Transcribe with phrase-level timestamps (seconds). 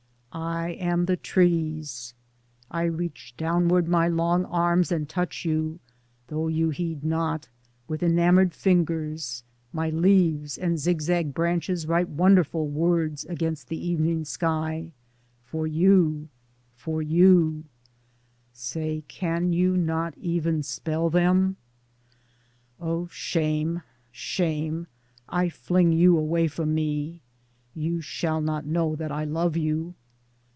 [0.33, 2.13] I am the trees;
[2.69, 5.81] I reach downward my long arms and touch you,
[6.29, 7.49] though you heed not,
[7.89, 9.43] with enamored fingers;
[9.73, 14.93] my leaves and zigzag branches write wonderful words against the evening sky—
[15.51, 16.29] for you,
[16.77, 17.65] for you—
[18.53, 21.57] say, can you not even spell them?
[22.79, 23.81] O shame!
[24.13, 24.87] shame!
[25.27, 27.19] I fling you away from me
[27.75, 29.93] (you shall not know that I love you).